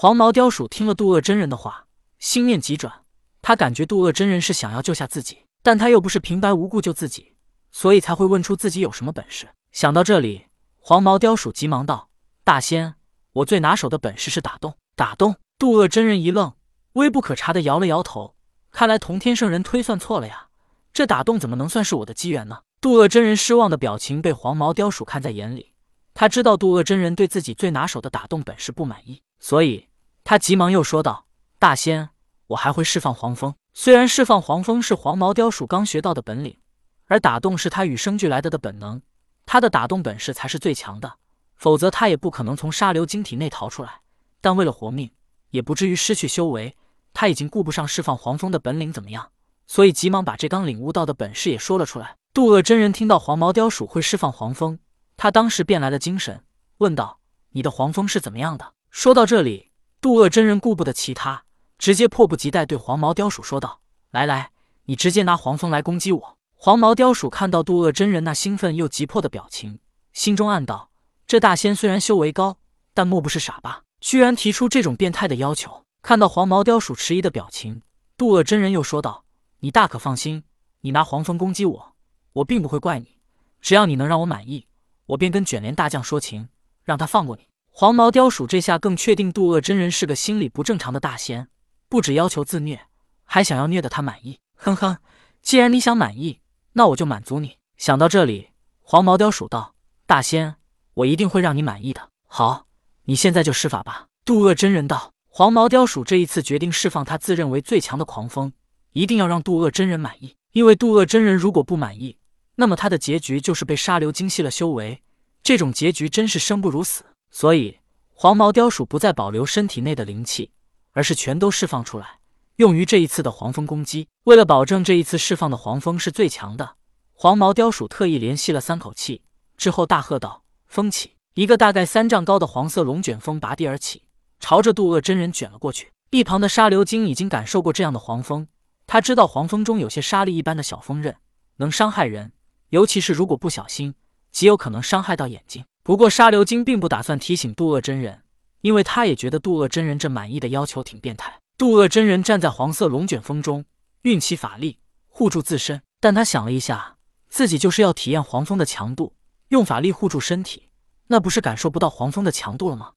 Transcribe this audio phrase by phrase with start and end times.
[0.00, 1.88] 黄毛雕鼠听了渡恶真人的话，
[2.20, 3.02] 心念急转，
[3.42, 7.34] 他感觉渡恶真人是想要救下自己，但他又不是平白无故救自己，
[7.72, 9.48] 所以才会问出自己有什么本事。
[9.72, 10.46] 想到这里，
[10.78, 12.10] 黄毛雕鼠急忙道
[12.44, 12.94] ：“大仙，
[13.32, 15.34] 我最拿手的本事是打洞。”打洞！
[15.58, 16.52] 渡恶真人一愣，
[16.92, 18.36] 微不可察的摇了摇头，
[18.70, 20.50] 看来同天圣人推算错了呀，
[20.92, 22.60] 这打洞怎么能算是我的机缘呢？
[22.80, 25.72] 渡恶真人失望的表情被黄毛雕鼠看在眼里，
[26.14, 29.87] 他知道渡恶真人对自己最拿手的打洞本事不满意，所以
[30.28, 31.24] 他急忙又说道
[31.58, 32.10] ：“大仙，
[32.48, 33.54] 我还会释放黄蜂。
[33.72, 36.58] 虽然释放黄蜂是黄毛雕鼠刚学到的本领，
[37.06, 39.00] 而打洞是他与生俱来的的本能，
[39.46, 41.14] 他的打洞本事才是最强的，
[41.56, 44.02] 否则他也不可能从沙流晶体内逃出来。
[44.42, 45.10] 但为了活命，
[45.48, 46.76] 也不至于失去修为，
[47.14, 49.30] 他已经顾不上释放黄蜂的本领怎么样，
[49.66, 54.78] 所以急忙把这刚领悟到的本事也说了出来。”渡恶真人听到黄毛雕鼠会释放黄蜂，
[55.16, 56.44] 他当时便来了精神，
[56.76, 57.20] 问道
[57.52, 59.67] ：“你的黄蜂是怎么样的？”说到这里，
[60.00, 61.42] 渡恶真人顾不得其他，
[61.76, 63.80] 直接迫不及待对黄毛雕鼠说道
[64.12, 64.52] ：“来来，
[64.84, 69.80] 你直接拿黄蜂来攻击我。”黄毛雕鼠看到渡恶真人那兴奋又急迫的表情，
[70.12, 70.90] 心中暗道：
[71.26, 72.58] 这大仙虽然修为高，
[72.94, 73.82] 但莫不是傻吧？
[74.00, 75.84] 居然提出这种变态的要求。
[76.00, 77.82] 看到黄毛雕鼠迟疑的表情，
[78.16, 79.24] 渡恶真人又说道
[79.60, 80.44] ：“你大可放心，
[80.82, 81.96] 你拿黄蜂攻击我。”
[82.34, 83.18] 我并不会怪你，
[83.60, 84.68] 只要你能让我满意，
[85.06, 86.48] 我便跟卷帘大将说情，
[86.84, 87.47] 让他放过你。
[87.80, 91.46] 黄毛雕鼠这下更确定渡恶真人是个心理不正常的大仙，
[91.88, 92.80] 不止要求自虐，
[93.22, 94.40] 还想要虐得他满意。
[94.56, 94.96] 哼哼，
[95.42, 96.40] 既然你想满意，
[96.72, 97.58] 那我就满足你。
[97.76, 98.48] 想到这里，
[98.80, 100.56] 黄毛雕鼠道：“大仙，
[100.94, 102.66] 我一定会让你满意的。”好，
[103.04, 104.08] 你现在就施法吧。
[104.24, 108.52] 渡恶真人道：“黄毛雕鼠这一次决定释放他自认为最强的狂风，
[108.90, 112.18] 一定要让渡恶真人满意。”因为渡恶真人如果不满意，
[112.56, 115.00] 那么他的结局就是被沙流精细了修为，
[115.44, 117.04] 这种结局真是生不如死。
[117.30, 117.78] 所以
[118.12, 120.50] 黄毛雕鼠不再保留身体内的灵气，
[120.92, 122.18] 而是全都释放出来，
[122.56, 124.08] 用于这一次的黄蜂攻击。
[124.24, 126.76] 为了保证这一次释放的黄蜂是最强的，
[127.12, 129.22] 黄毛雕鼠特意连吸了三口气，
[129.56, 134.02] 之后大喝道：“风起！”一个大概三丈高的黄色龙卷风拔地而起，
[134.40, 135.92] 朝着渡恶真人卷了过去。
[136.10, 138.48] 一旁的沙流精已经感受过这样的黄蜂。
[138.86, 141.16] 他知道黄蜂中有些沙粒一般的小锋刃，
[141.58, 142.32] 能伤害人，
[142.70, 143.94] 尤其是如果不小心，
[144.32, 145.64] 极有可能伤害到眼睛。
[145.88, 148.20] 不过沙流金并不打算提醒渡恶真人，
[148.60, 151.40] 因为他也觉得渡恶真人这满意的要求挺变态。
[151.56, 153.64] 渡恶真人站在黄色龙卷风中，
[154.02, 156.98] 运起法力护住自身，但他想了一下，
[157.30, 159.14] 自己就是要体验黄蜂的强度，
[159.48, 160.68] 用法力护住身体，
[161.06, 162.92] 那不是感受不到黄蜂的强度了吗？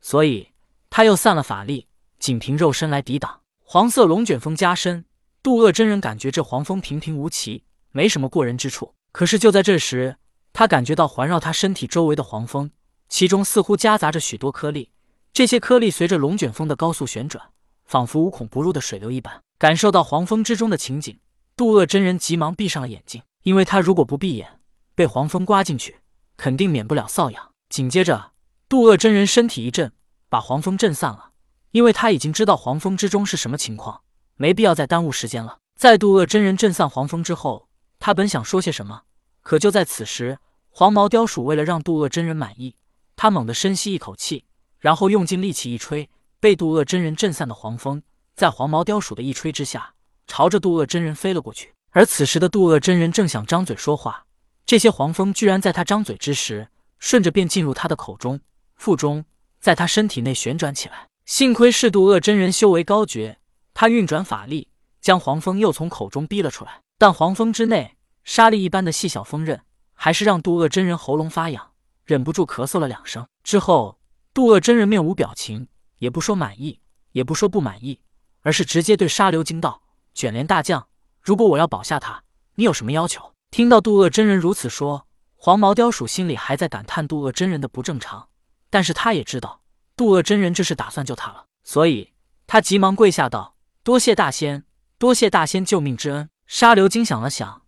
[0.00, 0.48] 所以
[0.90, 1.86] 他又散了法力，
[2.18, 3.42] 仅凭肉身来抵挡。
[3.60, 5.04] 黄色龙卷风加深，
[5.40, 8.92] 渡恶真人感觉这黄蜂平平无奇，没什么过人之处。
[9.12, 10.16] 可是就在这时，
[10.52, 12.70] 他感觉到环绕他身体周围的黄蜂，
[13.08, 14.90] 其中似乎夹杂着许多颗粒。
[15.32, 17.50] 这些颗粒随着龙卷风的高速旋转，
[17.84, 19.42] 仿佛无孔不入的水流一般。
[19.58, 21.18] 感受到黄蜂之中的情景，
[21.56, 24.60] 渡恶真人急忙闭上了眼睛，因为他如果不闭眼，
[24.94, 26.00] 被黄蜂刮进去，
[26.36, 27.50] 肯定免不了瘙痒。
[27.68, 28.32] 紧接着，
[28.68, 29.92] 渡恶真人身体一震，
[30.28, 31.30] 把黄蜂震散了。
[31.70, 34.02] 因为他已经知道黄蜂之中是什么情况，
[34.36, 35.58] 没必要再耽误时间了。
[35.74, 39.04] 在渡恶真人震散黄蜂之后，他本想说些什么，
[39.42, 40.38] 可就在此时，
[40.70, 42.76] 黄毛雕鼠为了让渡恶真人满意，
[43.16, 44.44] 他猛地深吸一口气，
[44.78, 46.08] 然后用尽力气一吹，
[46.40, 48.02] 被渡恶真人震散的黄蜂，
[48.34, 49.94] 在黄毛雕鼠的一吹之下，
[50.26, 51.74] 朝着渡恶真人飞了过去。
[51.90, 54.24] 而此时的渡恶真人正想张嘴说话，
[54.64, 58.40] 这些黄蜂居然在他张嘴之时，顺着便进入他的口中、
[58.76, 59.24] 腹中，
[59.60, 61.08] 在他身体内旋转起来。
[61.26, 63.38] 幸亏是渡恶真人修为高绝，
[63.74, 64.68] 他运转法力，
[65.00, 66.80] 将黄蜂又从口中逼了出来。
[66.96, 69.62] 但黄蜂之内沙粒一般的细小锋刃，
[69.94, 71.72] 还是让渡恶真人喉咙发痒，
[72.04, 73.26] 忍不住咳嗽了两声。
[73.42, 73.98] 之后，
[74.32, 75.68] 渡恶真人面无表情，
[75.98, 76.80] 也不说满意，
[77.12, 78.00] 也不说不满意，
[78.42, 79.82] 而是直接对沙流金道
[80.14, 80.88] ：“卷帘大将，
[81.20, 82.22] 如果我要保下他，
[82.54, 88.28] 你有什么要求？”听到渡恶真人如此说，黄毛雕鼠心里还在感叹渡恶真人的不正常，
[88.70, 89.60] 但是他也知道。
[89.94, 92.12] 渡恶真人这是打算救他了，所以
[92.46, 94.64] 他急忙跪下道：“多谢大仙，
[94.96, 97.61] 多谢大仙救命之恩。”沙流金想了想，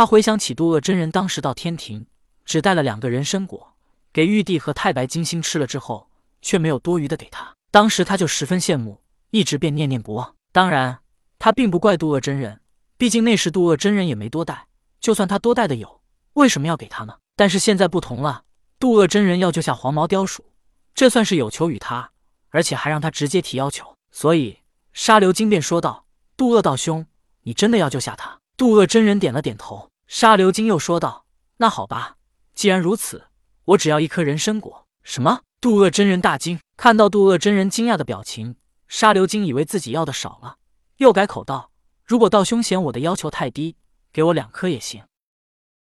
[0.00, 2.06] 他回想起渡恶真人当时到天庭
[2.46, 3.74] 只带了两个人参果
[4.14, 6.08] 给玉帝和太白金星吃了之后，
[6.40, 10.34] 却没有多余的给他，当时他就十分羡慕，一直便念念不忘。
[10.52, 11.00] 当然，
[11.38, 12.62] 他并不怪渡恶真人，
[12.96, 14.68] 毕竟那时渡恶真人也没多带，
[15.02, 16.00] 就算他多带的有，
[16.32, 17.18] 为什么要给他呢？
[17.36, 18.44] 但是现在不同了，
[18.78, 20.46] 渡恶真人要救下黄毛雕鼠。
[20.94, 22.12] 这算是有求于他，
[22.48, 24.60] 而且还让他直接提要求，所以
[24.94, 26.06] 沙流金便说道
[26.38, 27.04] ：“渡恶道兄，
[27.42, 29.89] 你真的要救下他？”渡恶真人点了点头。
[30.12, 31.24] 沙流金又说道
[31.58, 32.16] ：“那好吧，
[32.52, 33.26] 既然如此，
[33.64, 35.42] 我只要一颗人参果。”什么？
[35.60, 38.56] 渡恶真人大惊，看到渡恶真人惊讶的表情，
[38.88, 40.56] 沙流金以为自己要的少了，
[40.96, 41.70] 又改口道
[42.04, 43.76] ：“如果道兄嫌我的要求太低，
[44.12, 45.04] 给我两颗也行。”